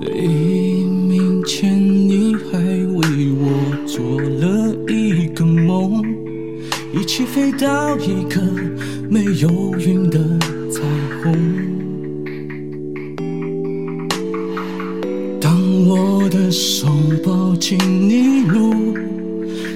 [0.00, 3.42] 黎明前，你还为我
[3.84, 6.04] 做了一个梦，
[6.94, 8.40] 一起飞到一个
[9.10, 10.20] 没有云的
[10.70, 10.82] 彩
[11.20, 11.34] 虹。
[15.40, 15.52] 当
[15.88, 16.86] 我的手
[17.24, 17.76] 抱紧
[18.08, 18.94] 你入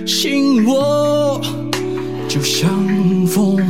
[0.07, 1.41] 心窝，
[2.29, 2.70] 就像
[3.27, 3.60] 风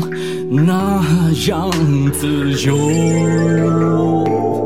[0.50, 1.70] 那样
[2.12, 4.61] 自由。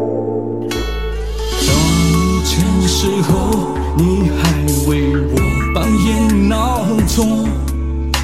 [2.98, 5.36] 时候，你还为我
[5.74, 7.46] 半夜闹钟，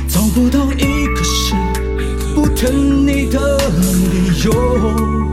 [0.09, 1.55] 找不到一个是
[2.35, 5.32] 不疼你的理由。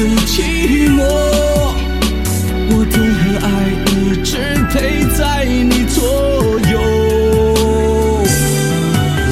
[0.00, 0.98] 的寂寞。
[2.70, 2.96] 我的
[3.44, 3.46] 爱
[3.90, 4.30] 一直
[4.70, 5.98] 陪在你左
[6.72, 6.74] 右。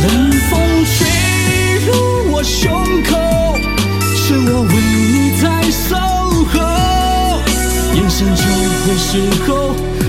[0.02, 0.06] 冷
[0.50, 0.50] 风
[0.84, 0.96] 吹
[1.86, 1.89] 入
[2.33, 2.61] 我胸
[3.05, 3.11] 口，
[4.14, 4.72] 是我为
[5.14, 5.89] 你在守
[6.52, 6.55] 候，
[7.94, 8.42] 眼神就
[8.84, 9.11] 会邂
[9.46, 9.48] 逅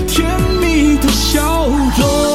[0.06, 0.12] 甜
[0.60, 0.62] 蜜
[0.98, 2.29] 的笑容。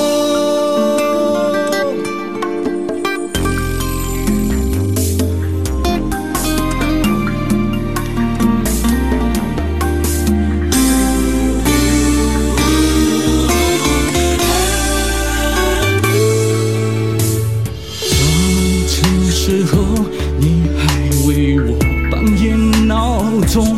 [23.56, 23.78] 总，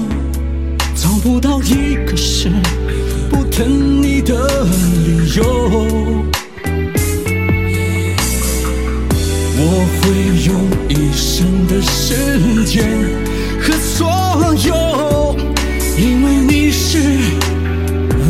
[0.96, 2.50] 找不到一个是
[3.30, 4.34] 不疼你的
[5.06, 5.44] 理由。
[9.60, 9.62] 我
[10.02, 10.10] 会
[10.48, 12.90] 用一生的时间
[13.62, 14.10] 和所
[14.66, 15.36] 有，
[15.96, 16.98] 因为你是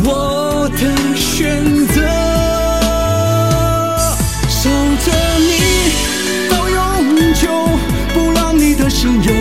[0.04, 0.80] 我的
[1.16, 2.02] 选择。
[4.50, 4.68] 守
[5.02, 5.50] 着你
[6.50, 6.76] 到永
[7.32, 7.48] 久，
[8.12, 9.32] 不让你的心有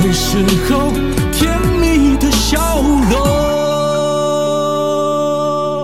[0.00, 0.38] 就会事
[0.68, 0.90] 后
[1.30, 2.80] 甜蜜的笑
[3.10, 3.20] 容。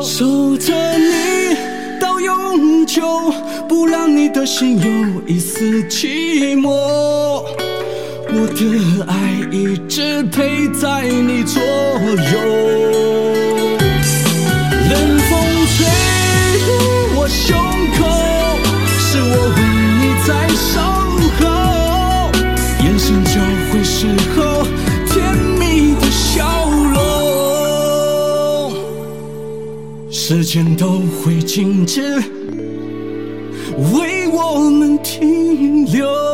[0.03, 1.55] 守着你
[2.01, 3.03] 到永久，
[3.69, 4.87] 不让你的心有
[5.27, 7.45] 一丝寂寞。
[8.29, 9.15] 我的爱
[9.51, 12.26] 一直陪在你左右。
[30.29, 32.03] 时间都会静止，
[33.95, 36.26] 为我们停留。